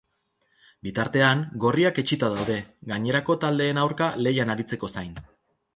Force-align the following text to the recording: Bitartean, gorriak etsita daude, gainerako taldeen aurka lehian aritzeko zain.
Bitartean, 0.87 1.43
gorriak 1.65 2.01
etsita 2.05 2.31
daude, 2.39 2.57
gainerako 2.93 3.37
taldeen 3.45 3.83
aurka 3.85 4.13
lehian 4.27 4.57
aritzeko 4.57 4.93
zain. 4.99 5.17